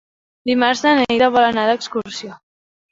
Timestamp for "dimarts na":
0.49-0.95